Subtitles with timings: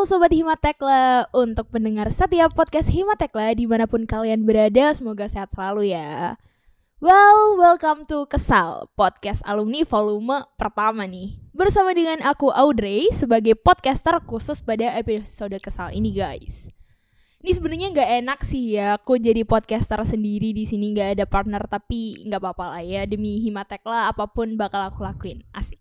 [0.00, 5.52] Halo Sobat Himatekla, untuk pendengar setiap podcast Himatekla di mana pun kalian berada, semoga sehat
[5.52, 6.40] selalu ya.
[7.04, 11.36] Well, welcome to Kesal, podcast alumni volume pertama nih.
[11.52, 16.72] Bersama dengan aku Audrey sebagai podcaster khusus pada episode Kesal ini guys.
[17.44, 21.68] Ini sebenarnya nggak enak sih ya, aku jadi podcaster sendiri di sini nggak ada partner
[21.68, 25.76] tapi nggak apa-apa lah ya demi Himatekla apa pun bakal aku lakuin, asik.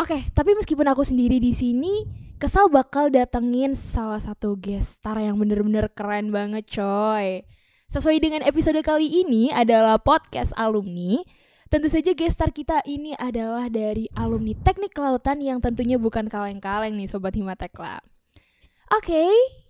[0.00, 5.42] Oke, tapi meskipun aku sendiri di sini, kesal bakal datengin salah satu guest star yang
[5.42, 7.42] bener-bener keren banget coy.
[7.90, 11.18] Sesuai dengan episode kali ini adalah podcast alumni.
[11.66, 16.94] Tentu saja guest star kita ini adalah dari alumni teknik kelautan yang tentunya bukan kaleng-kaleng
[16.94, 17.98] nih Sobat Himatekla.
[18.94, 19.26] Oke,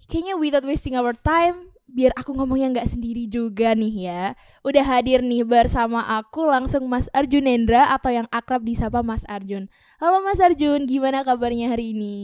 [0.06, 4.24] kayaknya without wasting our time, biar aku ngomongnya nggak sendiri juga nih ya.
[4.60, 9.72] Udah hadir nih bersama aku langsung Mas Arjun Hendra atau yang akrab disapa Mas Arjun.
[9.96, 12.14] Halo Mas Arjun, gimana kabarnya hari ini?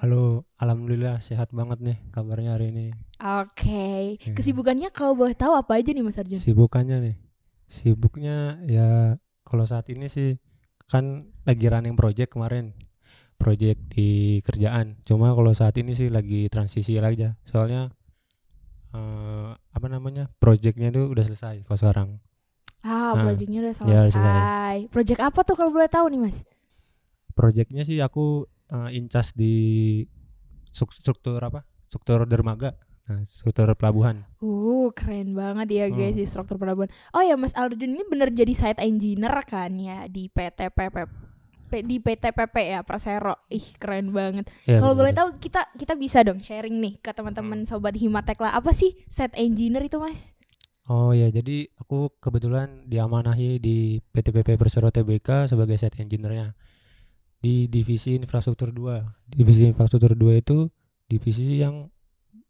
[0.00, 2.86] Halo, alhamdulillah sehat banget nih kabarnya hari ini.
[3.22, 4.34] Oke, Ya.
[4.34, 6.40] kesibukannya kalau boleh tahu apa aja nih Mas Arjun?
[6.40, 7.16] Sibukannya nih,
[7.68, 10.40] sibuknya ya kalau saat ini sih
[10.90, 12.74] kan lagi running project kemarin,
[13.38, 14.98] project di kerjaan.
[15.04, 17.92] Cuma kalau saat ini sih lagi transisi aja, soalnya
[18.92, 22.08] eh, apa namanya projectnya itu udah selesai kalau sekarang.
[22.82, 24.76] Ah, Nah, proyeknya udah ya, udah selesai.
[24.90, 26.42] Proyek apa tuh kalau boleh tahu nih Mas?
[27.32, 29.54] Projectnya sih aku eh, incas di
[30.68, 31.62] struk- struktur apa?
[31.86, 32.72] Struktur dermaga,
[33.04, 34.24] nah, struktur pelabuhan.
[34.40, 36.20] Uh, keren banget ya guys Hmm.
[36.20, 36.88] di struktur pelabuhan.
[37.12, 40.96] Oh ya Mas Arjun ini bener jadi site engineer kan ya di PT PP
[41.80, 43.40] di PT PP ya Persero.
[43.48, 44.52] Ih, keren banget.
[44.68, 47.24] Ya, Kalau boleh tahu kita kita bisa dong sharing nih ke Hmm.
[47.24, 50.36] teman-teman sobat Himatekla apa sih site engineer itu Mas?
[50.90, 56.52] Oh ya, jadi aku kebetulan diamanahi di PT PP Persero Tbk sebagai site engineer-nya
[57.40, 59.32] di divisi infrastruktur 2.
[59.32, 60.68] Divisi infrastruktur 2 itu
[61.08, 61.88] divisi yang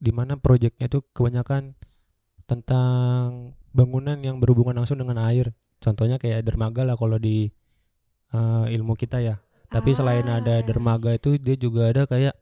[0.02, 1.78] di mana proyeknya itu kebanyakan
[2.48, 5.54] tentang bangunan yang berhubungan langsung dengan air.
[5.80, 7.52] Contohnya kayak dermaga lah kalau di
[8.32, 9.40] eh, ilmu kita ya.
[9.68, 10.64] Tapi selain ada Ah.
[10.64, 12.34] dermaga itu dia juga ada kayak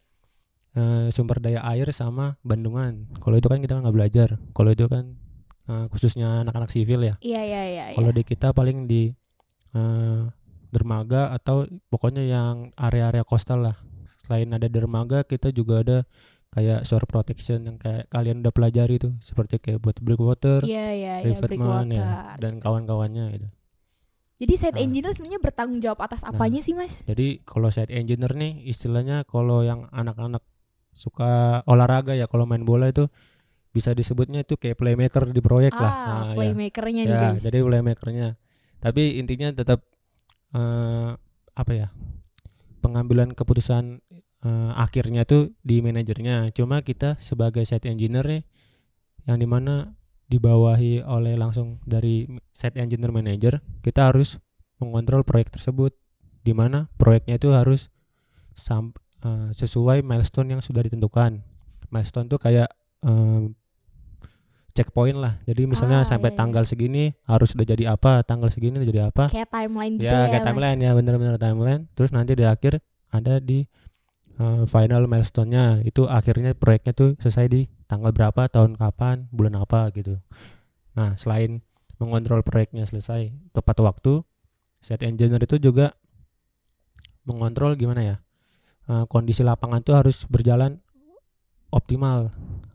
[0.70, 3.10] eh, sumber daya air sama bandungan.
[3.18, 4.28] Kalau itu kan kita nggak belajar.
[4.54, 5.14] Kalau itu kan
[5.66, 7.14] eh, khususnya anak-anak sivil ya.
[7.22, 7.84] Iya iya iya.
[7.94, 8.18] Kalau iya.
[8.18, 9.10] di kita paling di
[9.74, 10.22] eh,
[10.70, 13.76] dermaga atau pokoknya yang area-area coastal lah.
[14.22, 15.98] Selain ada dermaga, kita juga ada
[16.50, 21.14] kayak shore protection yang kayak kalian udah pelajari tuh, seperti kayak buat breakwater, Iya iya
[21.22, 22.38] iya revetment ya, breakwater.
[22.38, 23.48] dan kawan-kawannya gitu.
[24.40, 24.82] Jadi site Ah.
[24.82, 26.32] engineer sebenarnya bertanggung jawab atas Nah.
[26.32, 27.04] apanya sih Mas?
[27.04, 30.40] Jadi kalau site engineer nih istilahnya kalau yang anak-anak
[30.90, 31.30] suka
[31.64, 33.06] olahraga ya kalau main bola itu
[33.70, 35.86] bisa disebutnya itu kayak playmaker di proyek lah.
[35.86, 36.34] Ah, Nah, ya.
[36.34, 37.40] playmakernya nih ya guys.
[37.40, 38.28] jadi playmakernya
[38.78, 39.84] tapi intinya tetap
[40.50, 41.10] eh,
[41.52, 41.92] apa ya
[42.80, 44.00] pengambilan keputusan
[44.40, 48.42] eh, akhirnya tuh di manajernya cuma kita sebagai site engineer nih
[49.22, 49.94] yang di mana
[50.30, 54.38] dibawahi oleh langsung dari site engineer manager kita harus
[54.78, 55.92] mengontrol proyek tersebut
[56.40, 57.90] di mana proyeknya itu harus
[58.54, 61.42] sam- eh, sesuai milestone yang sudah ditentukan
[61.88, 62.70] milestone tuh kayak
[63.02, 63.42] eh,
[64.70, 66.40] checkpoint lah jadi misalnya Ah, sampai iya, iya.
[66.40, 70.14] tanggal segini harus udah jadi apa tanggal segini udah jadi apa Kayak timeline gitu ya
[70.14, 70.22] ya.
[70.30, 70.48] kayak Mas?
[70.48, 72.78] timeline ya bener-bener timeline terus nanti di akhir
[73.10, 73.66] ada di
[74.38, 79.90] uh, final milestone-nya itu akhirnya proyeknya tuh selesai di tanggal berapa tahun kapan bulan apa
[79.90, 80.22] gitu
[80.94, 81.58] nah selain
[81.98, 84.22] mengontrol proyeknya selesai tepat waktu
[84.78, 85.92] site engineer itu juga
[87.26, 88.16] mengontrol gimana ya
[88.86, 90.78] uh, kondisi lapangan tuh harus berjalan
[91.70, 92.30] optimal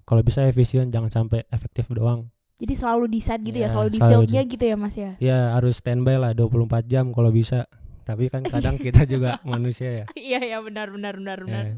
[0.06, 3.90] kalau bisa efisien jangan sampai efektif doang Jadi selalu di set gitu ya, Ya, selalu
[3.92, 5.12] di fieldnya gitu ya Mas ya.
[5.20, 7.68] ya harus standby lah 24 jam kalau bisa
[8.08, 11.64] tapi kan kadang kita juga manusia ya Iya iya benar benar benar benar.
[11.66, 11.76] Ya.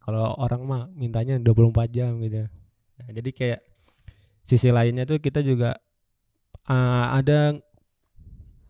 [0.00, 2.48] Kalau orang mah mintanya 24 jam gitu.
[3.00, 3.60] Nah, jadi kayak
[4.42, 5.76] sisi lainnya tuh kita juga
[6.66, 7.54] uh, ada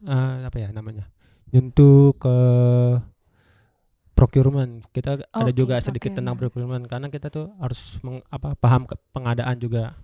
[0.04, 1.06] uh, apa ya namanya?
[1.50, 2.36] nyentuh ke
[4.14, 4.84] procurement.
[4.94, 6.84] Kita ada Oke, juga sedikit tentang procurement.
[6.86, 9.96] karena kita tuh harus meng- apa paham ke pengadaan juga.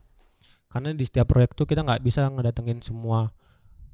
[0.73, 3.31] Karena di setiap proyek tuh kita nggak bisa ngedatengin semua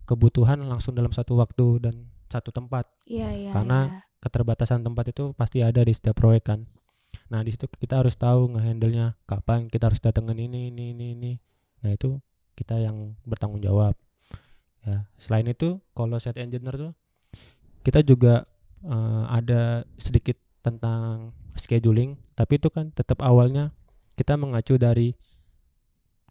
[0.09, 1.95] kebutuhan langsung dalam satu waktu dan
[2.27, 3.51] satu tempat Iya iya.
[3.53, 4.01] Karena iya.
[4.25, 6.65] keterbatasan tempat itu pasti ada di setiap proyek kan.
[7.33, 11.33] Nah di situ kita harus tahu ngehandle-nya kapan kita harus datengin ini ini ini ini.
[11.81, 12.21] Nah itu
[12.53, 13.97] kita yang bertanggung jawab.
[14.85, 16.93] Ya selain itu kalau set engineer tuh
[17.81, 18.45] kita juga
[18.85, 23.73] eh, ada sedikit tentang scheduling, tapi itu kan tetap awalnya
[24.15, 25.17] kita mengacu dari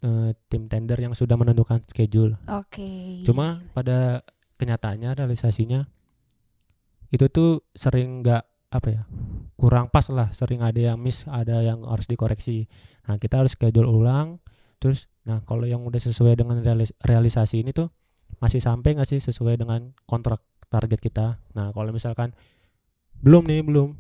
[0.06, 2.38] eh, tim tender yang sudah menentukan schedule.
[2.45, 3.25] Oke.
[3.25, 4.21] Cuma pada
[4.62, 5.89] kenyataannya realisasinya
[7.09, 9.03] itu tuh sering nggak apa ya
[9.59, 12.65] kurang pas lah sering ada yang miss ada yang harus dikoreksi.
[13.06, 14.39] Nah kita harus schedule ulang
[14.81, 17.91] terus nah kalau yang udah sesuai dengan realis- realisasi ini tuh
[18.41, 20.41] masih sampai nggak sih sesuai dengan kontrak
[20.71, 21.38] target kita?
[21.53, 22.33] Nah kalau misalkan
[23.21, 23.94] belum nih belum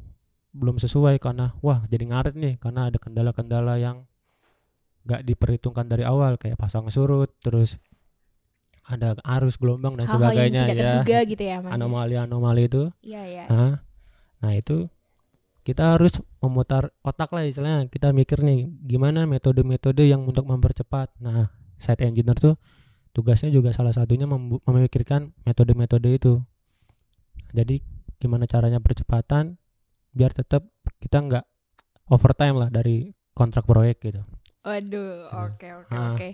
[0.55, 4.07] belum sesuai karena wah jadi ngaret nih karena ada kendala-kendala yang
[5.05, 7.77] nggak diperhitungkan dari awal kayak pasang surut terus
[8.85, 11.21] ada arus gelombang dan Hal-hal yang sebagainya tidak ya.
[11.23, 12.83] gitu ya mas anomali-anomali itu.
[13.05, 13.45] Iya iya.
[13.47, 13.73] Nah,
[14.41, 14.89] nah itu
[15.61, 17.85] kita harus memutar otak lah istilahnya.
[17.85, 21.13] Kita mikir nih gimana metode-metode yang untuk mempercepat.
[21.21, 22.57] Nah, site engineer tuh
[23.13, 24.25] tugasnya juga salah satunya
[24.65, 26.41] memikirkan metode-metode itu.
[27.53, 27.77] Jadi
[28.17, 29.61] gimana caranya percepatan
[30.11, 30.65] biar tetap
[30.97, 31.45] kita nggak
[32.09, 34.25] overtime lah dari kontrak proyek gitu.
[34.65, 35.37] Waduh, Gitu.
[35.45, 36.17] oke oke Ah.
[36.17, 36.29] oke.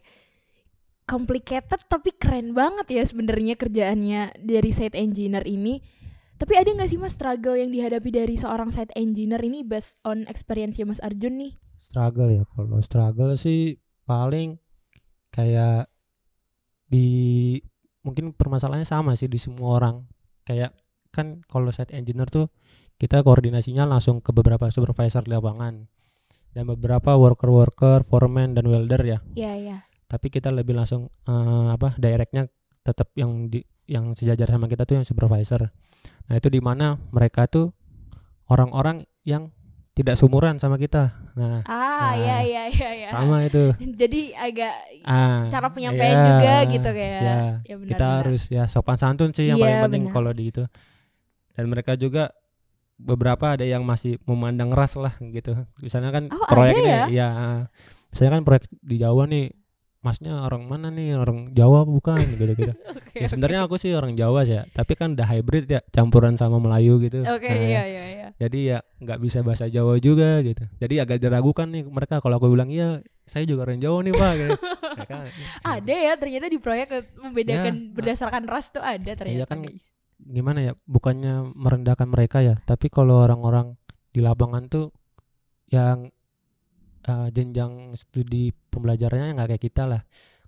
[1.07, 5.80] Complicated tapi keren banget ya sebenarnya kerjaannya dari site engineer ini.
[6.38, 10.22] Tapi ada nggak sih mas struggle yang dihadapi dari seorang site engineer ini based on
[10.30, 11.57] experience Mas Arjun nih?
[11.81, 14.62] Struggle ya kalau struggle sih paling
[15.34, 15.89] kayak
[16.88, 17.57] di
[18.06, 20.06] mungkin permasalahannya sama sih di semua orang.
[20.45, 20.78] Kayak
[21.10, 22.54] kan kalau site engineer tuh
[23.01, 25.89] kita koordinasinya langsung ke beberapa supervisor di lapangan
[26.54, 29.19] dan beberapa worker-worker, foreman dan welder ya.
[29.34, 29.78] Iya iya.
[30.06, 32.45] Tapi kita lebih langsung eh, apa directnya
[32.88, 35.72] tetap yang di yang sejajar sama kita tuh yang supervisor.
[36.28, 37.72] Nah, itu di mana mereka tuh
[38.48, 39.51] orang-orang yang
[39.92, 41.10] tidak sumuran sama kita.
[41.34, 43.10] Nah, Ah Nah, iya iya iya iya.
[43.10, 43.74] sama itu.
[44.01, 47.18] Jadi agak Ah, cara penyampaian iya, juga gitu kayak.
[47.18, 47.38] ya.
[47.66, 47.89] Ya benar.
[47.89, 48.18] kita benar.
[48.22, 50.63] harus ya sopan santun sih yang Iya, paling penting kalau di itu.
[51.57, 52.30] Dan mereka juga
[52.95, 55.57] beberapa ada yang masih memandang ras lah gitu.
[55.81, 57.06] Misalnya kan Oh, proyek ini ya?
[57.10, 57.28] ya.
[58.07, 59.50] misalnya kan proyek di Jawa nih
[60.07, 62.71] masnya orang mana nih orang Jawa bukan gitu-gitu.
[62.71, 66.33] Oke, ya sebenarnya aku sih orang Jawa sih ya, tapi kan udah hybrid ya, campuran
[66.33, 67.27] sama Melayu gitu.
[67.27, 68.27] Oke Nah, iya iya iya.
[68.38, 70.63] Jadi ya nggak bisa bahasa Jawa juga gitu.
[70.77, 74.31] Jadi agak diragukan nih mereka kalau aku bilang iya saya juga orang Jawa nih pak.
[74.33, 74.56] Gitu.
[74.95, 75.15] Mereka,
[75.75, 76.88] Ada ya ternyata di proyek
[77.18, 79.92] membedakan Ya, berdasarkan ras tuh ada ternyata kan guys.
[80.18, 83.77] gimana ya bukannya merendahkan mereka ya tapi kalau orang-orang
[84.10, 84.89] di lapangan tuh
[85.68, 86.10] yang
[87.07, 90.01] eh, jenjang studi pembelajarannya nggak kayak kita lah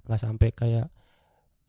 [0.06, 0.88] nggak sampai kayak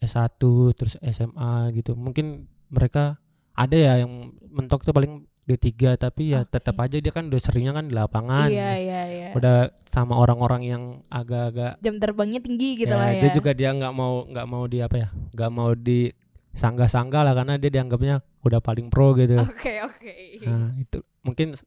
[0.00, 0.40] S1
[0.74, 3.20] terus SMA gitu mungkin mereka
[3.52, 6.54] ada ya yang mentok tuh paling D3 tapi ya Oke.
[6.54, 9.28] tetap aja dia kan udah seringnya kan di lapangan Iya iya iya.
[9.34, 13.20] udah sama orang-orang yang agak-agak Jam terbangnya tinggi gitu ya, lah ya.
[13.26, 16.12] dia juga dia nggak mau nggak mau di apa ya nggak mau di
[16.54, 18.16] sanggah-sanggah lah karena dia dianggapnya
[18.46, 20.14] udah paling pro gitu Oke oke.
[20.46, 21.58] nah itu mungkin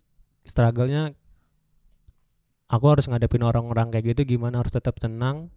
[0.48, 1.12] struggle-nya
[2.74, 5.54] aku harus ngadepin orang-orang kayak gitu gimana harus tetap tenang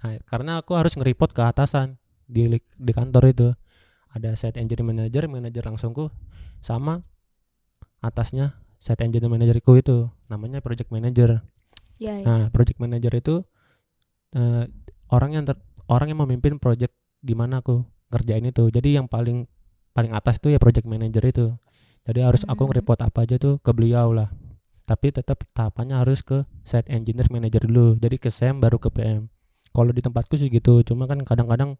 [0.00, 3.48] nah, karena aku harus nge-report ke atasan di di kantor itu
[4.16, 6.08] ada site engineer manager manager langsungku
[6.64, 7.04] sama
[8.00, 11.44] atasnya site engineer managerku itu namanya project manager
[11.96, 12.24] Iya iya.
[12.28, 13.34] Nah, project manager itu
[14.36, 14.68] eh,
[15.08, 16.92] orang yang ter- orang yang memimpin project
[17.24, 18.68] di mana aku ngerjain itu.
[18.68, 19.48] Jadi yang paling
[19.96, 21.56] paling atas tuh ya project manager itu.
[22.04, 22.76] Jadi harus aku Hmm.
[22.76, 24.28] nge-report apa aja tuh ke beliau lah.
[24.86, 27.98] Tapi tetap tahapannya harus ke site engineer manager dulu.
[27.98, 29.26] Jadi ke SEM baru ke PM.
[29.74, 30.86] Kalau di tempatku sih gitu.
[30.86, 31.74] Cuma kan kadang-kadang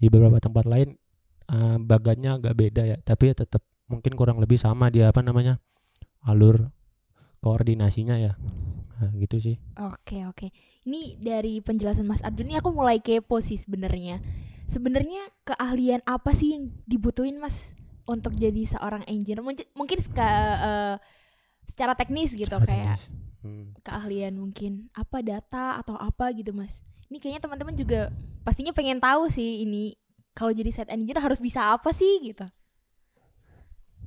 [0.00, 0.96] di beberapa tempat lain
[1.52, 2.96] eh, bagannya agak beda ya.
[3.04, 3.60] Tapi ya tetap
[3.92, 5.60] mungkin kurang lebih sama dia apa namanya
[6.24, 6.72] alur
[7.44, 8.32] koordinasinya ya.
[9.02, 9.56] Nah, gitu sih.
[9.82, 10.54] Oke oke.
[10.86, 14.22] Ini dari penjelasan Mas Arjun ini aku mulai kepo sih sebenarnya.
[14.70, 17.74] Sebenarnya keahlian apa sih yang dibutuhin Mas
[18.06, 19.42] untuk jadi seorang engineer?
[19.42, 20.96] Mungkin mungkin eh,
[21.66, 23.20] secara teknis gitu Secara kayak teknis.
[23.42, 23.74] Hmm.
[23.82, 26.78] keahlian mungkin apa data atau apa gitu Mas.
[27.10, 28.14] Ini kayaknya teman-teman juga
[28.46, 29.98] pastinya pengen tahu sih ini
[30.32, 32.46] kalau jadi site engineer harus bisa apa sih gitu.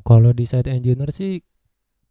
[0.05, 1.41] Kalau di site engineer sih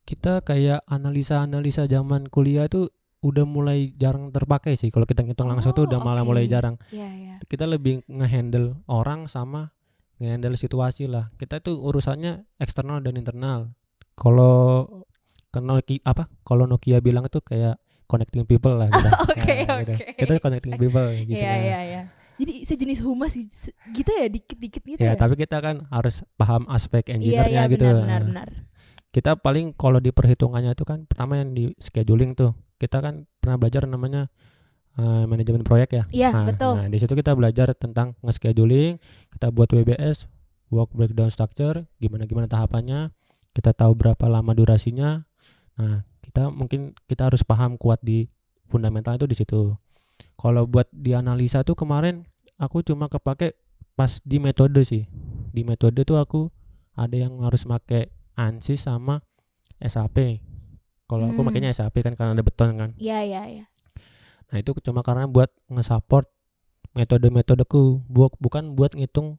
[0.04, 2.92] kita kayak analisa-analisa zaman kuliah tuh
[3.24, 4.92] udah mulai jarang terpakai sih.
[4.92, 6.76] Kalau kita ngitung langsung tuh udah Oh, malah mulai jarang.
[6.92, 7.34] Iya iya.
[7.48, 9.72] Kita lebih ngehandle orang sama
[10.20, 11.32] ngehandle situasi lah.
[11.40, 13.72] Kita tuh urusannya eksternal dan internal.
[14.14, 14.86] Kalau
[15.60, 16.26] Nokia apa?
[16.42, 19.10] Kalau Nokia bilang itu kayak connecting people lah kita.
[19.32, 19.92] Oke, gitu.
[19.94, 19.94] oke.
[20.18, 21.36] Kita connecting people gitu.
[21.40, 22.02] Iya iya iya.
[22.34, 23.30] Jadi sejenis humas
[23.94, 25.14] gitu ya dikit-dikit gitu Ya, ya.
[25.14, 27.86] tapi kita kan harus paham aspek iya engineer-nya iya gitu.
[27.86, 28.48] benar benar benar.
[29.14, 33.54] kita paling kalau di perhitungannya itu kan pertama yang di scheduling tuh kita kan pernah
[33.54, 34.26] belajar namanya
[34.98, 36.74] eh, manajemen proyek ya Iya nah, betul.
[36.74, 38.98] nah, di situ kita belajar tentang nge-scheduling
[39.30, 40.26] kita buat WBS
[40.74, 43.14] work breakdown structure gimana gimana tahapannya
[43.54, 45.22] kita tahu berapa lama durasinya
[45.74, 48.26] nah kita mungkin kita harus paham kuat di
[48.66, 49.74] fundamental itu di situ.
[50.38, 52.26] Kalau buat dianalisa tuh kemarin
[52.58, 53.54] aku cuma kepake
[53.94, 55.06] pas di metode sih.
[55.54, 56.50] Di metode tuh aku
[56.94, 59.22] ada yang harus make ANSYS sama
[59.78, 60.42] SAP
[61.04, 61.52] kalau aku Hmm.
[61.52, 62.90] makanya SAP kan karena ada beton kan.
[62.96, 63.64] Iya, iya, iya.
[64.52, 66.30] nah itu cuma karena buat nge-support
[66.94, 68.06] metode-metodeku.
[68.06, 69.36] Bu- bukan buat ngitung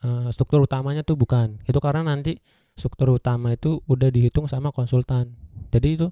[0.00, 1.60] eh, struktur utamanya tuh bukan.
[1.68, 2.40] Itu karena nanti
[2.80, 5.36] struktur utama itu udah dihitung sama konsultan
[5.70, 6.08] jadi itu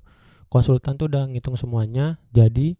[0.52, 2.76] konsultan tuh udah ngitung semuanya jadi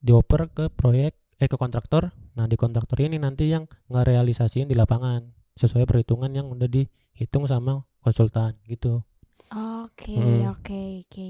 [0.00, 5.34] dioper ke proyek eh ke kontraktor nah di kontraktor ini nanti yang ngerealisasiin di lapangan
[5.58, 9.02] sesuai perhitungan yang udah dihitung sama konsultan gitu
[9.46, 10.50] Oke, Hmm.
[10.50, 11.22] oke, oke.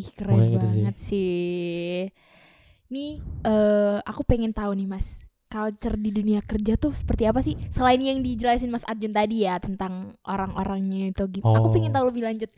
[0.00, 0.80] Ih, keren Pokoknya gitu sih.
[0.80, 2.08] banget sih.
[2.88, 5.20] Nih, eh aku pengen tahu nih, Mas.
[5.50, 7.58] Culture di dunia kerja tuh seperti apa sih?
[7.74, 11.58] Selain yang dijelasin Mas Arjun tadi ya tentang orang-orangnya itu gimana?
[11.58, 11.94] Aku pengen Oh.
[11.98, 12.50] tahu lebih lanjut.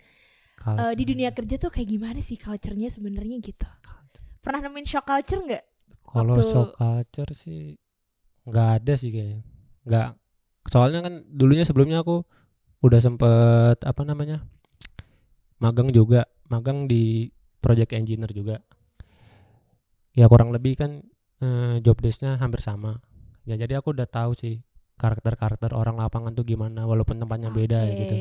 [0.62, 3.64] Eh, di dunia kerja tuh kayak gimana sih culture-nya sebenarnya gitu?
[4.38, 5.64] Pernah nemuin shock culture nggak?
[6.04, 7.80] Kalau waktu- shock culture sih
[8.44, 9.40] nggak ada sih kayaknya.
[9.82, 10.08] Nggak.
[10.68, 12.22] Soalnya kan dulunya sebelumnya aku
[12.78, 14.44] udah sempet apa namanya
[15.58, 18.60] magang juga, magang di project engineer juga.
[20.12, 21.00] Ya kurang lebih kan
[21.42, 23.02] eh, job desk-nya hampir sama.
[23.42, 24.62] Ya jadi aku udah tahu sih
[24.96, 28.16] karakter-karakter orang lapangan tuh gimana walaupun tempatnya beda ya gitu.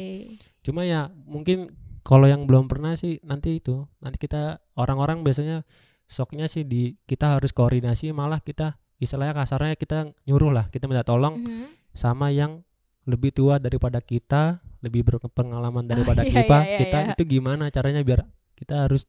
[0.66, 5.62] Cuma ya mungkin kalau yang belum pernah sih nanti itu nanti kita orang-orang biasanya
[6.10, 11.06] shocknya sih di kita harus koordinasi malah kita istilahnya kasarnya kita nyuruh lah kita minta
[11.06, 11.66] tolong Mhm.
[11.94, 12.66] sama yang
[13.06, 17.10] lebih tua daripada kita lebih berpengalaman daripada iya, kita iya, iya, kita iya.
[17.14, 18.26] itu gimana caranya biar
[18.58, 19.06] kita harus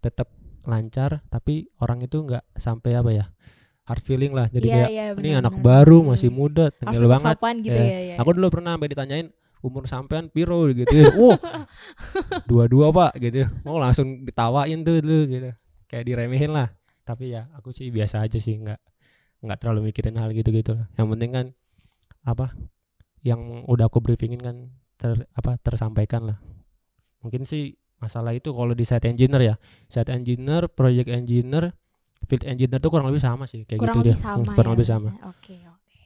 [0.00, 0.32] tetap
[0.64, 3.26] lancar tapi orang itu nggak sampai apa ya
[3.82, 6.14] hard feeling lah jadi Iya, kayak iya, ini anak baru Hmm.
[6.14, 8.14] masih muda Harus tengil banget gitu Ya, ya, ya.
[8.22, 9.26] Aku dulu pernah sampai ditanyain
[9.62, 10.90] umur sampean piro gitu.
[11.22, 11.38] Wah,
[12.50, 13.46] dua-dua pak gitu.
[13.62, 15.50] Mau langsung ditawain tuh dulu gitu.
[15.86, 16.68] Kayak diremehin lah.
[17.02, 18.78] Tapi ya aku sih biasa aja sih, nggak
[19.42, 20.86] nggak terlalu mikirin hal gitu-gitu lah.
[20.98, 21.46] Yang penting kan
[22.22, 22.54] apa
[23.22, 24.56] yang udah aku briefingin kan
[24.98, 26.38] ter apa tersampaikan lah.
[27.22, 29.54] Mungkin sih masalah itu kalau di site engineer ya.
[29.86, 31.70] Site engineer, project engineer,
[32.26, 34.16] field engineer tuh kurang lebih sama sih kayak kurang gitu dia.
[34.18, 34.76] sama kurang ya.
[34.78, 35.98] lebih sama Oke, oke.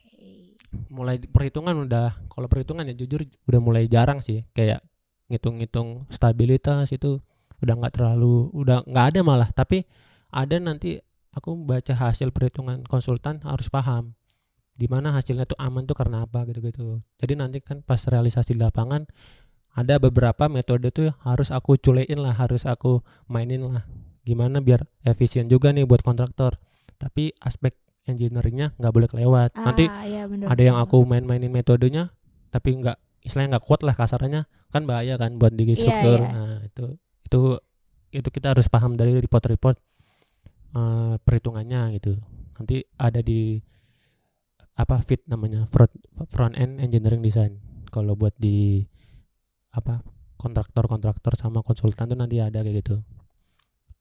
[0.91, 4.83] mulai perhitungan udah kalau perhitungan ya jujur udah mulai jarang sih kayak
[5.31, 7.19] ngitung-ngitung stabilitas itu
[7.63, 9.83] udah nggak terlalu udah nggak ada malah tapi
[10.29, 10.99] ada nanti
[11.33, 14.13] aku baca hasil perhitungan konsultan harus paham
[14.77, 18.61] di mana hasilnya tuh aman tuh karena apa gitu-gitu jadi nanti kan pas realisasi di
[18.61, 19.09] lapangan
[19.77, 23.85] ada beberapa metode tuh harus aku culein lah harus aku mainin lah.
[24.25, 26.57] Gimana biar efisien juga nih buat kontraktor.
[26.97, 27.77] Tapi aspek
[28.09, 29.53] engineeringnya nggak boleh kelewat.
[29.53, 32.09] Nanti Ah, iya, bener, ada yang aku main-mainin metodenya
[32.49, 36.19] tapi nggak istilahnya nggak kuat lah kasarnya kan bahaya kan buat di Iya, struktur.
[36.23, 36.29] iya.
[36.31, 36.85] nah itu
[37.27, 37.41] itu
[38.15, 39.77] itu kita harus paham dari report-report
[40.73, 42.17] eh, perhitungannya gitu.
[42.57, 43.61] Nanti ada di
[44.77, 45.93] apa fit namanya front
[46.29, 47.61] front end engineering design.
[47.89, 48.81] Kalau buat di
[49.77, 50.01] apa
[50.41, 52.95] kontraktor-kontraktor sama konsultan tuh nanti ada kayak gitu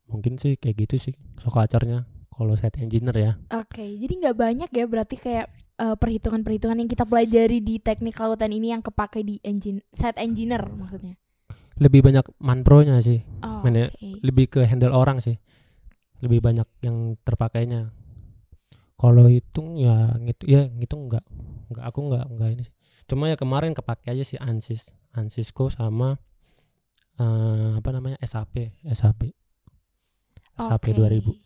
[0.06, 4.70] mungkin sih kayak gitu sih soal acaranya kalau set engineer ya Oke, jadi nggak banyak
[4.70, 9.36] ya berarti kayak eh, perhitungan-perhitungan yang kita pelajari di teknik lautan ini yang kepake di
[9.42, 11.16] engine site engineer maksudnya.
[11.76, 14.20] lebih banyak manpronya sih Oh, Mana- oke.
[14.24, 15.36] lebih ke handle orang sih
[16.24, 17.92] lebih banyak yang terpakainya
[18.96, 21.24] kalau hitung ya gitu ya ngitung enggak
[21.68, 22.75] enggak aku enggak enggak ini sih.
[23.06, 26.18] Cuma ya kemarin kepake aja sih ansis ansisco sama
[27.16, 29.30] eh, apa namanya SAP SAP
[30.56, 30.92] SAP Oke.
[30.92, 31.42] 2000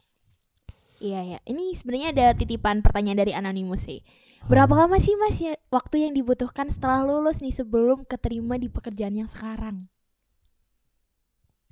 [1.01, 1.39] Iya ya.
[1.49, 4.05] Ini sebenarnya ada titipan pertanyaan dari anonimus sih.
[4.45, 9.17] Berapa lama sih Mas ya waktu yang dibutuhkan setelah lulus nih sebelum keterima di pekerjaan
[9.17, 9.81] yang sekarang?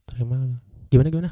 [0.08, 0.56] terima
[0.88, 1.30] gimana gimana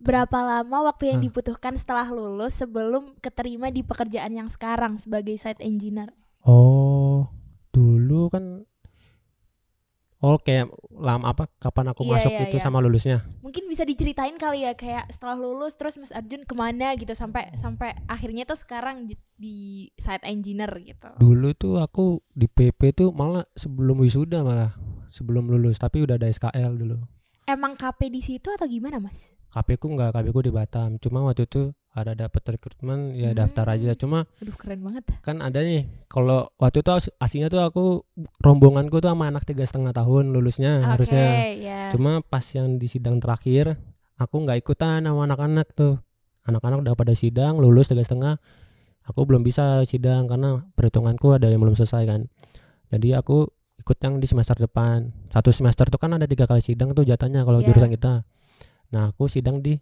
[0.00, 1.24] Berapa lama waktu yang Ah.
[1.28, 6.08] dibutuhkan setelah lulus sebelum keterima di pekerjaan yang sekarang sebagai site engineer?
[6.42, 7.28] oh
[10.24, 12.64] oh kayak lama apa kapan aku Iya, masuk iya, itu iya.
[12.64, 16.96] sama lulusnya Mungkin bisa diceritain kali ya kayak setelah lulus terus Mas Arjun ke mana
[16.96, 19.56] gitu sampai sampai akhirnya tuh sekarang di, di
[20.00, 21.12] site engineer gitu.
[21.20, 24.72] Dulu tuh aku di PP tuh malah sebelum wisuda malah
[25.12, 26.98] sebelum lulus tapi udah ada SKL dulu.
[27.44, 29.36] Emang KP di situ atau gimana Mas?
[29.52, 30.96] KP ku nggak KP ku di Batam.
[30.98, 33.94] Cuma waktu itu ada dapet rekrutmen ya daftar aja.
[33.94, 33.98] Hmm.
[33.98, 35.04] Cuma Aduh keren banget.
[35.20, 38.02] kan ada nih kalau waktu itu as- aslinya tuh aku
[38.38, 41.26] rombonganku tuh sama anak tiga setengah tahun lulusnya Oke, harusnya.
[41.54, 41.80] ya.
[41.88, 43.78] Cuma pas yang di sidang terakhir
[44.14, 46.02] aku nggak ikutan sama anak-anak tuh.
[46.42, 48.42] Anak-anak udah pada sidang lulus tiga setengah.
[49.04, 52.20] Aku belum bisa sidang karena perhitunganku ada yang belum selesai kan.
[52.88, 53.46] Jadi aku
[53.76, 55.12] ikut yang di semester depan.
[55.28, 57.68] Satu semester tuh kan ada tiga kali sidang tuh jatahnya kalau Iya.
[57.68, 58.24] jurusan kita.
[58.90, 59.76] Nah aku sidang di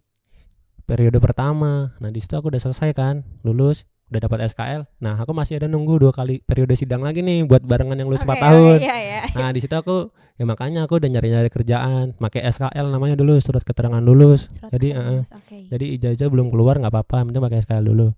[0.84, 1.94] periode pertama.
[1.98, 4.84] Nah di situ aku udah selesai kan, lulus, udah dapat SKL.
[5.00, 8.22] Nah aku masih ada nunggu dua kali periode sidang lagi nih buat barengan yang lulus
[8.22, 8.78] Oke, empat tahun.
[8.84, 9.20] Iya, iya.
[9.32, 13.62] Nah di situ aku ya makanya aku udah nyari-nyari kerjaan pakai SKL namanya dulu surat
[13.62, 15.56] keterangan lulus Surat jadi lulus, oke.
[15.68, 18.08] jadi ijazah belum keluar nggak apa-apa penting pakai SKL dulu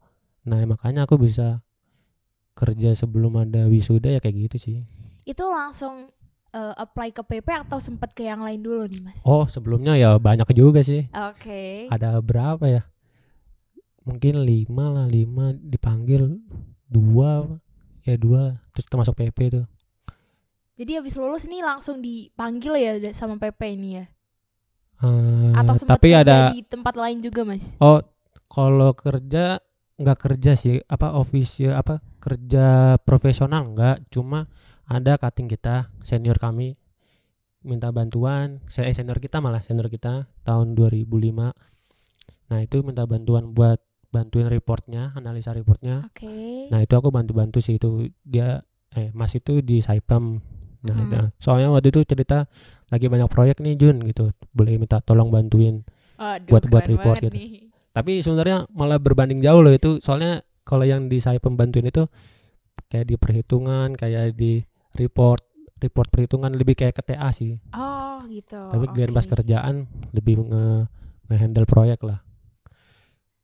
[0.47, 1.61] nah ya makanya aku bisa
[2.55, 4.77] kerja sebelum ada wisuda ya kayak gitu sih
[5.27, 6.07] Itu langsung
[6.55, 9.19] eh, apply ke PP atau sempat ke yang lain dulu nih, Mas?
[9.27, 11.91] oh sebelumnya ya banyak juga sih Oke.
[11.91, 12.83] ada berapa ya
[14.07, 16.39] mungkin lima lah lima dipanggil
[16.87, 17.59] dua
[18.05, 19.67] ya dua terus termasuk PP tuh
[20.75, 24.05] Jadi habis lulus nih langsung dipanggil ya sama PP ini ya?
[25.07, 27.63] Eh, Atau sempat tapi ada di tempat lain juga, Mas?
[27.79, 28.03] oh
[28.51, 29.63] kalau kerja
[29.95, 34.51] nggak kerja sih apa official apa kerja profesional nggak cuma
[34.87, 36.77] ada cutting kita senior kami
[37.61, 41.09] minta bantuan saya eh, senior kita malah senior kita tahun 2005
[42.45, 46.29] nah itu minta bantuan buat bantuin reportnya analisa reportnya Oke.
[46.65, 50.39] Nah itu aku bantu-bantu sih itu dia eh Mas itu di Saipem.
[50.81, 51.11] Nah, Hmm.
[51.11, 52.47] nah, soalnya waktu itu cerita
[52.89, 55.83] lagi banyak proyek nih Jun gitu, boleh minta tolong bantuin.
[56.15, 57.35] Aduh, buat- buat report gitu.
[57.35, 57.69] nih.
[57.91, 62.07] Tapi sebenarnya malah berbanding jauh loh itu, soalnya kalau yang di Saipem bantuin itu
[62.87, 64.63] kayak di perhitungan, kayak di
[64.95, 65.43] report,
[65.83, 67.59] report perhitungan lebih kayak ke TA sih.
[67.75, 68.59] Oh, gitu.
[68.59, 69.75] Tapi giliran pas kerjaan
[70.15, 70.89] lebih nge
[71.35, 72.23] handle proyek lah.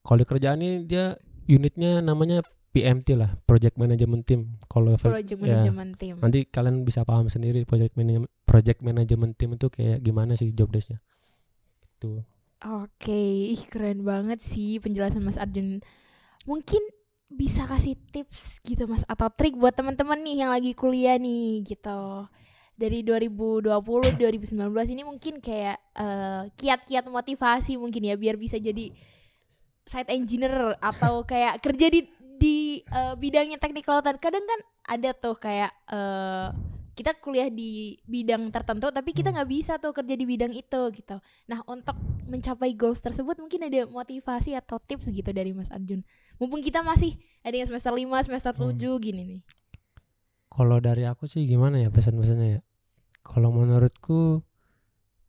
[0.00, 1.18] Kalau di kerjaan ini dia
[1.50, 2.40] unitnya namanya
[2.70, 4.56] PMT lah, Project Management Team.
[4.70, 6.14] Kalau Project ya, Management Team.
[6.22, 10.70] nanti kalian bisa paham sendiri project management project management team itu kayak gimana sih job
[10.70, 11.02] desknya
[12.02, 12.22] tuh
[12.60, 15.80] Oke, ih keren banget sih penjelasan Mas Arjun.
[16.44, 16.82] Mungkin
[17.30, 22.26] bisa kasih tips gitu Mas atau trik buat teman-teman nih yang lagi kuliah nih gitu.
[22.74, 24.58] Dari 2020 2019
[24.90, 28.90] ini mungkin kayak eh, kiat-kiat motivasi mungkin ya biar bisa jadi
[29.86, 32.00] site engineer atau kayak kerja di
[32.40, 34.18] di eh, bidangnya teknik kelautan.
[34.18, 34.60] Kadang kan
[34.90, 36.48] ada tuh kayak eh,
[36.90, 39.40] kita kuliah di bidang tertentu tapi kita Hmm.
[39.40, 41.16] nggak bisa tuh kerja di bidang itu gitu.
[41.46, 41.94] Nah, untuk
[42.26, 46.02] mencapai goals tersebut mungkin ada motivasi atau tips gitu dari Mas Arjun.
[46.36, 48.74] Mumpung kita masih ada yang semester 5, semester Hmm.
[48.74, 49.42] 7 gini nih.
[50.50, 52.60] kalau dari aku sih gimana ya pesan-pesannya ya
[53.22, 54.42] kalau menurutku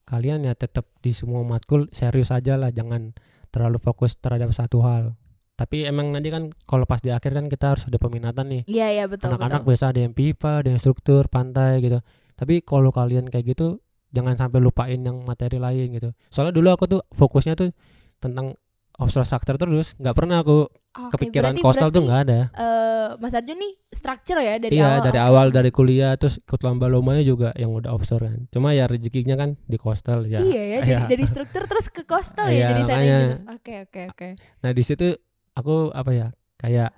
[0.03, 3.13] kalian ya tetap di semua matkul serius aja lah jangan
[3.53, 5.13] terlalu fokus terhadap satu hal
[5.61, 8.87] tapi emang nanti kan kalau pas di akhir kan kita harus ada peminatan nih Iya,
[8.89, 12.01] iya betul anak-anak biasa ada yang pipa ada yang struktur pantai gitu
[12.33, 13.77] tapi kalau kalian kayak gitu
[14.09, 17.69] jangan sampai lupain yang materi lain gitu soalnya dulu aku tuh fokusnya tuh
[18.17, 18.57] tentang
[18.93, 22.79] offshore structure terus nggak pernah aku Oke, kepikiran berarti- coastal tuh nggak ada eh,
[23.17, 25.01] Mas Arjun nih structure ya dari iya awal.
[25.01, 25.27] dari Oke.
[25.27, 29.33] awal dari kuliah terus ikut lomba lombanya juga yang udah offshore kan cuma ya rezekinya
[29.35, 30.99] kan di coastal ya Iya ya, dari, Iya.
[31.07, 33.31] dari struktur terus ke coastal Iya, ya jadi engineer.
[33.49, 34.27] Oke, oke, oke.
[34.59, 35.07] nah di situ
[35.53, 36.95] aku apa ya kayak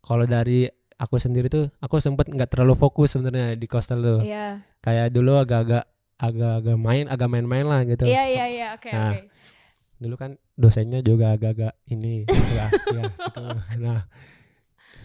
[0.00, 4.60] kalau dari aku sendiri tuh aku sempet nggak terlalu fokus sebenarnya di coastal tuh Iya.
[4.80, 5.84] kayak dulu agak-agak
[6.16, 9.20] agak-agak main agak main-main lah gitu Iya, iya, iya, oke, Nah, oke.
[9.96, 12.24] dulu kan dosennya juga agak-agak ini
[12.56, 13.44] ya, ya gitu.
[13.78, 14.08] nah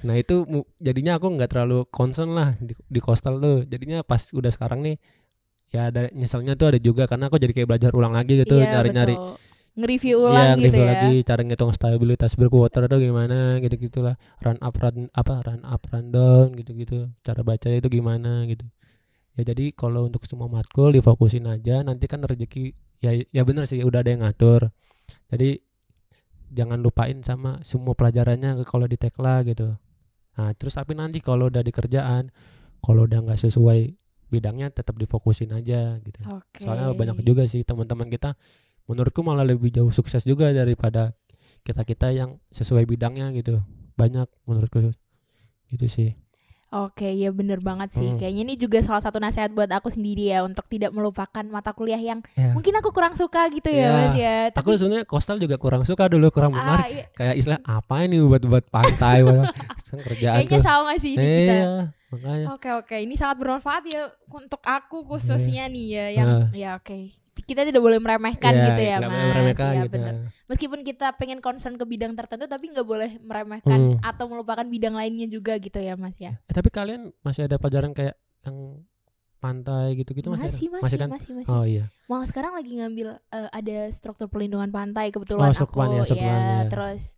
[0.02, 0.48] nah itu
[0.80, 4.96] jadinya aku nggak terlalu concern lah di, di coastal tuh jadinya pas udah sekarang nih
[5.70, 8.76] ya ada nyeselnya tuh ada juga karena aku jadi kayak belajar ulang lagi gitu Iya,
[8.76, 9.16] nyari-nyari.
[9.72, 10.90] Nge-review Iya, ulang gitu nge-review ya.
[10.92, 15.82] lagi cara ngitung stabilitas berkuarter atau gimana gitu gitulah run up run apa run up
[15.88, 18.68] run down gitu gitu cara baca itu gimana gitu.
[19.40, 23.80] Ya jadi kalau untuk semua matkul difokusin aja nanti kan rezeki ya ya bener sih
[23.80, 24.76] udah ada yang ngatur.
[25.32, 25.64] Jadi
[26.52, 29.80] jangan lupain sama semua pelajarannya kalau di tekla gitu.
[30.36, 32.28] Nah terus tapi nanti kalau udah di kerjaan
[32.84, 33.96] kalau udah nggak sesuai
[34.32, 36.20] bidangnya tetap difokusin aja gitu.
[36.28, 36.64] Oke.
[36.64, 38.36] soalnya banyak juga sih teman-teman kita
[38.84, 41.14] menurutku malah lebih jauh sukses juga daripada
[41.62, 43.62] kita kita yang sesuai bidangnya gitu
[43.94, 44.94] banyak menurutku
[45.68, 46.12] gitu sih
[46.72, 48.08] Oke, ya bener banget sih.
[48.08, 48.16] Hmm.
[48.16, 52.00] Kayaknya ini juga salah satu nasihat buat aku sendiri ya untuk tidak melupakan mata kuliah
[52.00, 52.56] yang Ya.
[52.56, 53.92] mungkin aku kurang suka gitu ya, Iya.
[53.92, 54.36] Mas ya.
[54.56, 57.06] aku sebenarnya coastal juga kurang suka dulu kurang menarik ah, iya.
[57.12, 59.52] kayak istilah apa ini buat buat pantai kan
[60.00, 61.52] kerjaan kayaknya sama sih ini kita.
[61.52, 61.72] iya
[62.08, 66.46] makanya Oke oke, ini sangat bermanfaat ya untuk aku khususnya nih ya yang Ah.
[66.56, 67.12] ya oke.
[67.42, 69.10] Kita tidak boleh meremehkan Iya, gitu ya, Mas.
[69.10, 70.14] boleh meremehkan Iya, gitu bener.
[70.46, 73.96] Meskipun kita pengen concern ke bidang tertentu tapi nggak boleh meremehkan Hmm.
[74.02, 76.38] atau melupakan bidang lainnya juga gitu ya, Mas ya.
[76.42, 78.82] Eh, tapi kalian masih ada pelajaran kayak yang
[79.38, 81.50] pantai gitu-gitu masih, masih, masih, masih kan masih, masih.
[81.50, 86.06] oh iya Malah sekarang lagi ngambil eh, ada struktur pelindungan pantai kebetulan Oh, aku ya,
[86.14, 86.70] pan, ya.
[86.70, 87.18] terus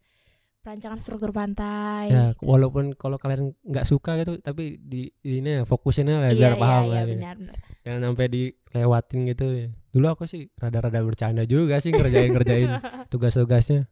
[0.63, 2.07] perancangan struktur pantai.
[2.07, 6.39] ya walaupun kalau kalian nggak suka gitu tapi di, di ini ya, fokusinnya lah iya,
[6.39, 7.55] biar iya, paham iya, lah benar, benar.
[7.83, 9.67] jangan sampai dilewatin gitu ya.
[9.91, 12.69] dulu aku sih rada-rada bercanda juga sih ngerjain ngerjain
[13.11, 13.91] tugas-tugasnya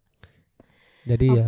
[1.03, 1.35] jadi Oh.
[1.35, 1.47] ya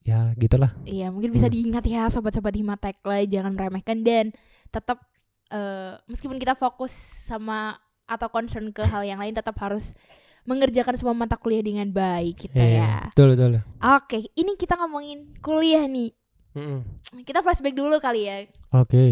[0.00, 1.54] ya gitulah Iya, mungkin bisa Hmm.
[1.54, 4.32] diingat ya sobat-sobat Himatek lah, jangan meremehkan dan
[4.68, 5.04] tetap
[5.50, 6.90] eh, meskipun kita fokus
[7.26, 9.94] sama atau concern ke hal yang lain tetap harus
[10.42, 12.92] mengerjakan semua mata kuliah dengan baik gitu Iya, ya.
[13.08, 13.52] betul betul.
[13.78, 16.10] Oke, ini kita ngomongin kuliah nih.
[16.50, 16.82] Mm-mm.
[17.22, 18.36] Kita flashback dulu kali ya.
[18.70, 19.04] oke.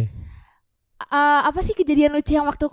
[0.99, 2.67] Eh, apa sih kejadian lucu yang waktu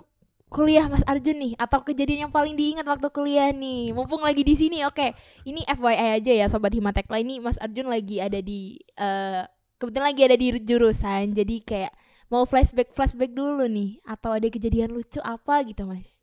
[0.46, 1.52] kuliah Mas Arjun nih?
[1.56, 3.94] Atau kejadian yang paling diingat waktu kuliah nih?
[3.94, 5.14] Mumpung lagi di sini oke.
[5.42, 9.46] Ini FYI aja ya sobat Himatekla ini Mas Arjun lagi ada di eh
[9.78, 11.30] kebetulan lagi ada di jurusan.
[11.32, 11.94] Jadi kayak
[12.26, 14.02] mau flashback flashback dulu nih.
[14.02, 16.18] Atau ada kejadian lucu apa gitu Mas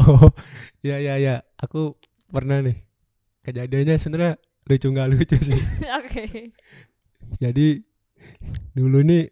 [0.00, 0.30] oh
[0.86, 1.44] ya ya ya.
[1.60, 1.98] Aku
[2.32, 2.80] pernah nih.
[3.42, 4.32] Kejadiannya sebenarnya
[4.70, 5.58] lucu nggak lucu sih.
[6.00, 6.54] Oke.
[7.42, 7.82] Jadi
[8.72, 9.28] dulu nih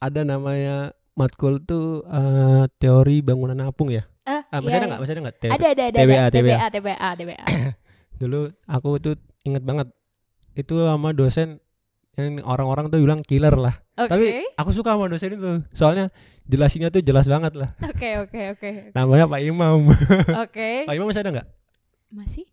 [0.00, 4.06] ada namanya matkul tuh eh, teori bangunan apung ya?
[4.24, 5.00] Ah, ah masih iya, ada nggak?
[5.02, 5.36] Masih ada nggak?
[5.42, 6.28] Te- ada ada ada TBA, ada.
[6.30, 6.30] TBA.
[6.30, 7.44] TBA TBA TBA
[8.20, 9.88] dulu aku tuh inget banget.
[10.54, 11.58] Itu sama dosen
[12.20, 13.80] yang orang-orang tuh bilang killer lah.
[13.96, 14.08] Oke.
[14.08, 15.64] tapi aku suka sama dosen itu.
[15.72, 16.12] Soalnya
[16.44, 17.72] jelasinnya tuh jelas banget lah.
[17.90, 19.88] Oke oke oke namanya Pak Imam.
[20.44, 20.84] Oke.
[20.88, 21.48] Pak Imam masih ada nggak?
[22.12, 22.44] Masih?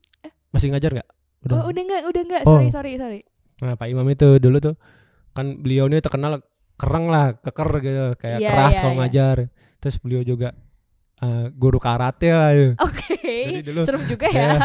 [0.52, 1.10] Masih ngajar nggak?
[1.52, 2.44] Oh udah nggak udah nggak.
[2.44, 2.58] Oh.
[2.58, 3.20] sorry sorry sorry.
[3.64, 4.76] Nah, Pak Imam itu dulu tuh
[5.34, 6.42] kan beliau ini terkenal
[6.78, 9.00] kereng lah, keker gitu, kayak Iya, keras iya, kalau iya.
[9.02, 9.38] ngajar.
[9.82, 10.54] Terus beliau juga
[11.22, 12.52] eh, guru karate lah.
[12.54, 12.74] gitu.
[12.78, 14.42] oke Jadi dulu serem juga ya.
[14.42, 14.60] ya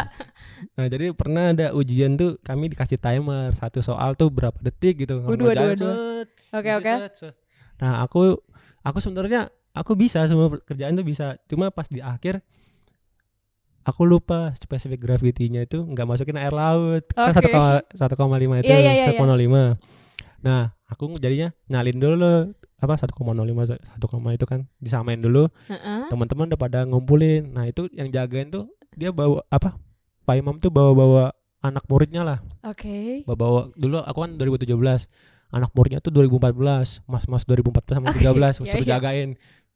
[0.73, 5.21] Nah, jadi pernah ada ujian tuh kami dikasih timer satu soal tuh berapa detik gitu.
[5.21, 5.93] Waduh, waduh, Ngerjain, waduh.
[5.93, 6.91] set, oke oke.
[7.77, 8.21] Nah, aku
[8.81, 11.37] aku sebenarnya aku bisa semua kerjaan tuh bisa.
[11.45, 12.41] Cuma pas di akhir
[13.83, 17.35] aku lupa spesifik gravitinya itu nggak masukin air laut kan Oke.
[17.35, 19.75] satu koma satu koma lima itu Iya, iya, iya, satu koma lima
[20.39, 22.35] nah aku jadinya nyalin dulu
[22.83, 25.47] apa satu koma lima satu koma itu kan disamain dulu.
[25.71, 26.11] Heeh.
[26.11, 27.55] teman-teman udah pada ngumpulin.
[27.55, 29.79] Nah itu yang jagain tuh dia bawa apa
[30.27, 31.31] Pak Imam tuh bawa-bawa
[31.63, 32.39] anak muridnya lah.
[32.67, 33.23] Oke.
[33.23, 34.75] bawa dulu aku kan 2017
[35.53, 38.99] anak muridnya tuh 2014 mas-mas 2014 sama Oke, 13 iya, suruh iya.
[38.99, 39.29] jagain.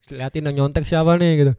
[0.08, 1.54] Liatin yang nyontek siapa nih gitu.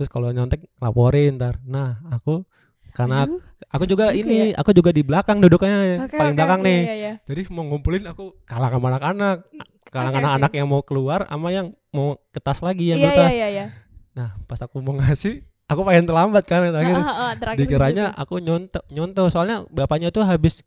[0.00, 1.60] Terus kalau nyontek laporin ntar.
[1.68, 2.48] Nah aku
[2.96, 6.60] karena Aduh, aku juga juga ini aku juga di belakang duduknya oke, paling oke, belakang
[6.64, 6.80] oke, nih.
[6.80, 7.12] iya, iya.
[7.28, 9.44] jadi mau ngumpulin aku kalah sama anak-anak
[9.88, 13.10] kalah Oke, anak-anak yang mau keluar sama yang mau ke tas lagi yang Iya, ke
[13.10, 13.66] iya, tas iya, iya.
[14.12, 18.04] nah pas aku mau ngasih aku pengen terlambat kan akhirnya Ah, ah, ah, terakhir dikiranya
[18.08, 18.20] gitu.
[18.20, 20.60] aku nyonto nyonto soalnya bapaknya tuh habis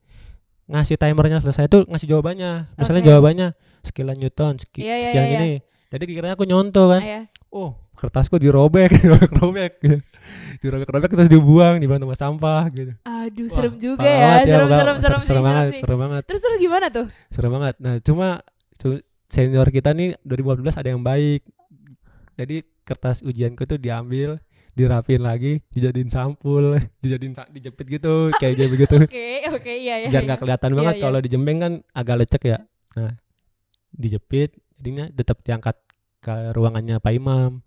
[0.65, 3.09] ngasih timernya selesai tuh ngasih jawabannya misalnya Oke.
[3.09, 3.47] jawabannya
[3.81, 5.51] sekian newton seki- Iya, iya, sekian iya, ini
[5.89, 7.21] jadi dikiranya aku nyonto kan Ah, iya.
[7.49, 8.93] oh kertasku dirobek
[9.33, 9.97] dirobek gitu.
[10.59, 14.21] dirobek-robek terus dibuang dibuang tempat sampah gitu Aduh, Wah, serem juga parah ya.
[14.21, 14.77] banget Serem, pokoknya.
[14.77, 15.79] serem, serem, sih, serem banget sih.
[15.81, 17.05] serem banget Terus terus gimana tuh?
[17.29, 18.27] serem banget nah cuma
[19.29, 21.45] senior kita nih 2014 ada yang baik
[22.35, 24.41] jadi kertas ujianku tuh diambil
[24.73, 30.07] dirapin lagi dijadiin sampul dijadiin dijepit gitu kayak gitu begitu Oke, oke, iya, iya.
[30.09, 30.27] biar iya.
[30.33, 31.03] nggak kelihatan Iya, banget iya.
[31.03, 32.59] kalau dijembeng kan agak lecek ya
[32.95, 33.13] nah
[33.93, 35.75] dijepit jadinya tetap diangkat
[36.23, 37.59] ke ruangannya Pak Imam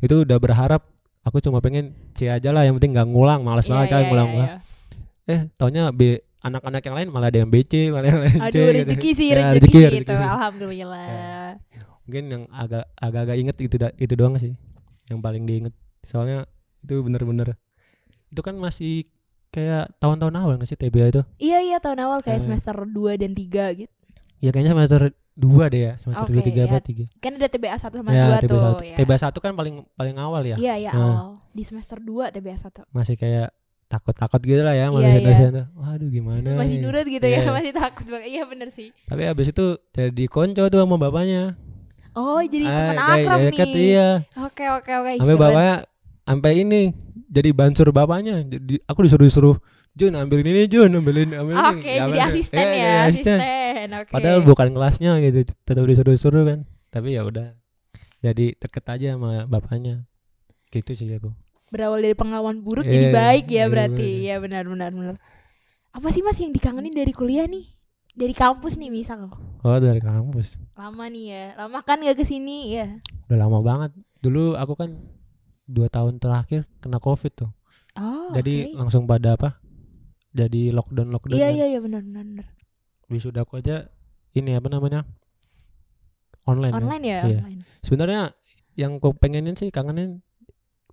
[0.00, 0.88] itu udah berharap
[1.24, 4.08] aku cuma pengen C aja lah yang penting nggak ngulang malas Iya, banget kan iya,
[4.08, 4.58] ngulang iya, ngulang iya.
[5.24, 6.00] eh taunya B
[6.44, 8.72] anak-anak yang lain malah ada yang BC malah yang lain C Aduh, gitu.
[8.78, 10.12] rezeki sih, Ya, rezeki, rezeki, gitu.
[10.12, 10.26] rezeki.
[10.28, 11.50] Alhamdulillah.
[12.04, 14.52] mungkin yang agak agak-agak inget itu itu doang sih
[15.06, 16.44] yang paling diinget soalnya
[16.78, 17.56] itu bener-bener
[18.26, 19.08] itu kan masih
[19.48, 22.44] kayak tahun-tahun awal nggak sih TBA itu Iya, iya, tahun awal kayak Eh.
[22.44, 23.92] semester 2 dan 3 gitu.
[24.36, 25.00] ya kayaknya semester
[25.34, 26.64] dua deh ya semester dua ya.
[26.68, 28.96] apa tiga Kan ada TBA 1 sama ya 2 TBA tuh, satu ya.
[28.96, 31.00] TBA satu kan paling paling awal ya Iya, iya, Nah.
[31.00, 31.26] awal.
[31.50, 32.84] Di semester 2 TBA 1.
[32.90, 33.48] masih kayak
[33.86, 35.24] takut-takut gitu lah Iya, ya manusia iya.
[35.24, 37.50] dosen tuh waduh gimana Masih nurut gitu ya, Iya.
[37.50, 38.28] masih takut banget.
[38.28, 38.90] Iya, bener sih.
[39.06, 41.54] tapi abis itu jadi konco tuh sama bapaknya
[42.12, 43.82] Oh, jadi teman Ah, kayak akrab deket, nih.
[43.90, 44.08] iya
[44.40, 45.10] Oke, oke, oke.
[45.16, 45.76] sampai bapaknya
[46.24, 46.80] sampai ini
[47.26, 49.56] jadi bansur bapaknya jadi aku disuruh disuruh
[49.94, 52.26] Jun ambilin ini Jun ambilin ambilin ini." Oke, Ya, jadi ambilin.
[52.28, 53.38] asisten Iya, ya, jadi asisten.
[53.38, 53.88] asisten.
[53.94, 54.10] Oke.
[54.10, 57.54] padahal bukan kelasnya gitu tetap disuruh suruh kan tapi ya udah
[58.20, 60.06] jadi deket aja sama bapaknya
[60.70, 61.30] gitu sih aku
[61.68, 64.06] berawal dari pengalaman buruk Iya, jadi baik ya iya, berarti.
[64.08, 64.22] bener.
[64.24, 65.16] Ya benar benar benar.
[65.94, 67.70] Apa sih Mas yang dikangenin dari kuliah nih?
[68.12, 69.26] Dari kampus nih misal.
[69.64, 71.44] oh dari kampus Lama nih ya.
[71.56, 72.86] Lama kan gak ke sini ya.
[73.24, 74.90] udah lama banget dulu aku kan
[75.64, 77.50] dua tahun terakhir kena covid tuh
[77.94, 78.28] Oh.
[78.30, 78.76] jadi oke.
[78.76, 79.56] langsung pada apa
[80.30, 81.54] jadi lockdown lockdown Iya kan.
[81.54, 82.46] iya iya benar benar
[83.06, 83.88] wisuda aku aja
[84.32, 85.06] ini apa namanya
[86.44, 86.82] online, kan.
[86.82, 87.38] Online ya, Iya.
[87.40, 87.60] online.
[87.80, 88.22] sebenarnya
[88.74, 90.20] yang aku pengenin sih kangenin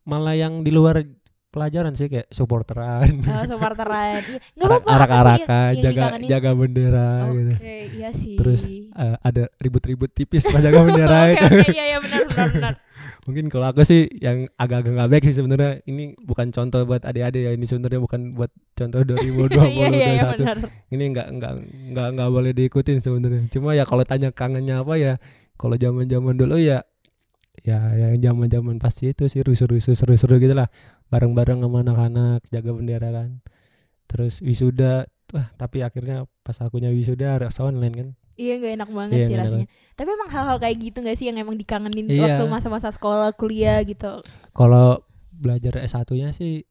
[0.03, 1.03] malah yang di luar
[1.51, 4.23] pelajaran sih kayak supporteran Oh, supporteran.
[4.31, 4.87] Iya, Enggak arak apa-apa.
[4.87, 6.27] apa sih arakan yang- yang jaga dikangenin?
[6.27, 7.53] jaga bendera Oke, gitu
[7.93, 8.35] iya sih.
[8.35, 8.61] Terus,
[8.91, 12.73] Eh, ada ribut-ribut tipis pas jaga bendera Oke, itu oke, iya iya benar benar benar.
[13.21, 17.41] mungkin kalau aku sih yang agak-agak nggak baik sih sebenarnya ini bukan contoh buat adik-adik
[17.43, 20.57] ya ini sebenarnya bukan buat contoh 2020 Iya iya iya 2021 benar.
[20.89, 21.53] ini nggak nggak
[21.91, 25.13] nggak nggak boleh diikutin sebenarnya cuma ya kalau tanya kangennya apa ya
[25.53, 26.81] kalau zaman zaman dulu ya
[27.59, 30.71] ya yang zaman-zaman pasti itu sih rusuh-rusuh seru-seru gitu lah
[31.07, 33.43] bareng-bareng sama anak-anak jaga bendera kan
[34.07, 39.11] terus wisuda wah tapi akhirnya pas akunya wisuda harus online kan Iya gak enak banget
[39.11, 39.67] Iya, sih nggak enak rasanya.
[39.93, 42.21] Tapi emang hal-hal kayak gitu gak sih yang emang dikangenin Iya.
[42.25, 44.23] waktu masa-masa sekolah, kuliah gitu.
[44.49, 46.63] kalau belajar S1 nya sih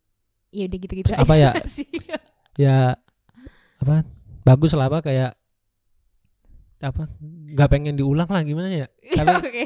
[0.50, 1.62] Ya udah gitu-gitu Apa aja ya?
[1.76, 1.86] sih.
[2.58, 2.78] ya
[3.78, 4.02] apa
[4.42, 5.36] bagus lah apa kayak
[6.80, 7.06] apa
[7.54, 8.86] nggak pengen diulang lah gimana ya
[9.20, 9.64] Tapi- Oke.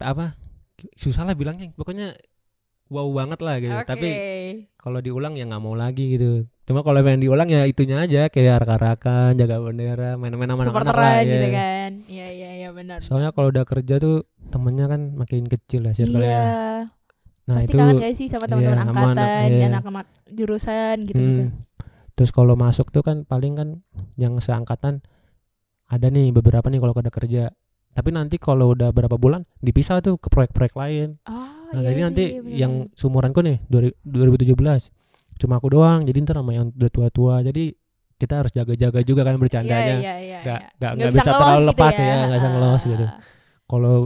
[0.00, 0.36] Apa
[0.96, 2.12] susah lah bilangnya pokoknya
[2.92, 3.88] wow banget lah gitu Oke.
[3.88, 4.08] tapi
[4.78, 8.62] kalau diulang ya nggak mau lagi gitu cuma kalau pengen diulang ya itunya aja kayak
[8.62, 11.26] arak-arakan jaga bendera main-main sama anak-anak lah ya.
[11.30, 11.90] gitu kan.
[12.06, 12.98] Iya iya iya benar.
[13.02, 16.46] soalnya kalau udah kerja tuh temennya kan makin kecil lah circle-nya Iya.
[17.46, 19.66] nah Pasti itu kangen gak sih sama teman-teman iya, angkatan, iya.
[19.70, 21.44] anak-anak jurusan gitu-gitu.
[21.46, 21.66] Hmm.
[22.18, 23.68] Terus kalau masuk tuh kan paling kan
[24.18, 25.04] yang seangkatan
[25.86, 27.54] ada nih beberapa nih kalau udah kerja.
[27.96, 31.08] Tapi nanti kalau udah berapa bulan dipisah tuh ke proyek-proyek lain.
[31.24, 34.86] Oh, Nah, iya jadi sih, nanti iya bener yang sumuranku nih dari 2017
[35.36, 36.04] cuma aku doang.
[36.04, 37.40] Jadi ntar sama yang udah tua-tua.
[37.40, 37.74] Jadi
[38.16, 39.98] kita harus jaga-jaga juga kan bercandanya.
[39.98, 40.76] Iya, iya, iya, Nggak- iya.
[40.78, 42.04] Nggak nggak bisa terlalu gitu lepas ya.
[42.04, 43.04] ya, nggak bisa ngelos gitu.
[43.04, 43.18] Ah.
[43.66, 43.96] Kalau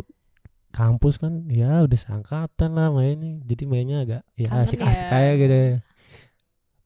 [0.70, 3.42] kampus kan ya udah seangkatan lah mainnya.
[3.44, 5.10] Jadi mainnya agak ya asik-asik ya.
[5.10, 5.60] kayak gitu.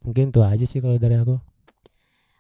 [0.03, 1.37] Mungkin tuh aja sih kalau dari aku.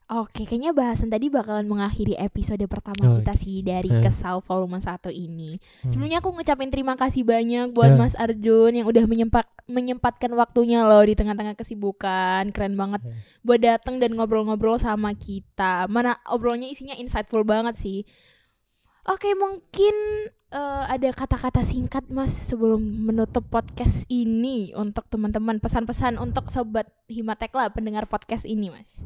[0.04, 4.04] Oke, kayaknya bahasan tadi bakalan mengakhiri episode pertama Oh, kita sih dari Eh.
[4.04, 5.56] Kesal Volume 1 ini.
[5.80, 5.88] Hmm.
[5.88, 7.96] Sebelumnya aku ngucapin terima kasih banyak buat Ya.
[7.96, 12.52] Mas Arjun yang udah menyempat menyempatkan waktunya loh di tengah-tengah kesibukan.
[12.52, 13.16] Keren banget Ya.
[13.40, 15.88] buat datang dan ngobrol-ngobrol sama kita.
[15.88, 18.04] Mana obrolnya isinya insightful banget sih.
[19.08, 19.96] Oke, mungkin
[20.52, 27.56] eh, ada kata-kata singkat Mas sebelum menutup podcast ini untuk teman-teman pesan-pesan untuk sobat Himatek
[27.56, 29.00] lah pendengar podcast ini, Mas.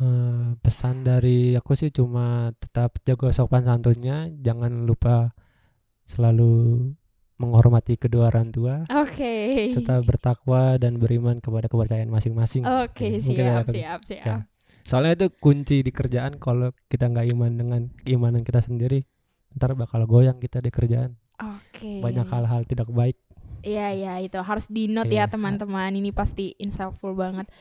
[0.00, 5.36] Eh, pesan dari aku sih cuma tetap jaga sopan santunnya, jangan lupa
[6.08, 6.88] selalu
[7.36, 9.68] menghormati kedua orang tua, Oke.
[9.68, 12.64] serta bertakwa dan beriman kepada kepercayaan masing-masing.
[12.64, 14.24] Oke, mungkin siap, aku- siap, siap.
[14.24, 14.36] Ya.
[14.88, 19.04] Soalnya itu kunci di kerjaan kalau kita nggak iman dengan keimanan kita sendiri,
[19.52, 21.20] ntar bakal goyang kita di kerjaan.
[21.36, 22.00] Oke.
[22.00, 23.20] Banyak hal-hal tidak baik.
[23.60, 25.32] Iya, iya, itu harus di note ya Iya.
[25.36, 25.92] teman-teman.
[25.92, 27.52] Ini pasti insightful banget.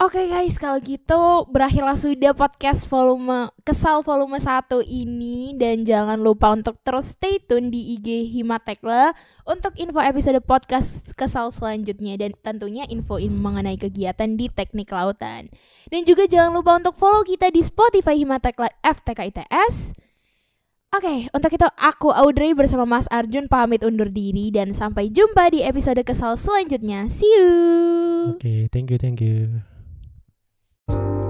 [0.00, 6.56] Oke guys, kalau gitu berakhirlah sudah podcast volume Kesal volume 1 ini dan jangan lupa
[6.56, 9.12] untuk terus stay tune di IG Himatekla
[9.44, 15.52] untuk info episode podcast Kesal selanjutnya dan tentunya info in mengenai kegiatan di teknik lautan.
[15.92, 19.92] Dan juga jangan lupa untuk follow kita di Spotify Himatekla FTK ITS.
[20.96, 25.60] Oke, untuk itu aku Audrey bersama Mas Arjun pamit undur diri dan sampai jumpa di
[25.60, 27.04] episode Kesal selanjutnya.
[27.12, 27.52] See you.
[28.40, 29.60] Oke, thank you, thank you.
[30.90, 31.29] Bye.